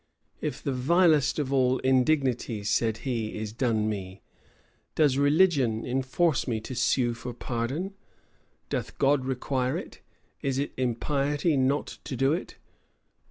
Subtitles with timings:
[0.41, 4.23] "If the vilest of all indignities," said he, "is done me,
[4.95, 7.93] does religion enforce me to sue for pardon?
[8.71, 10.01] Doth God require it?
[10.41, 12.55] Is it impiety not to do it?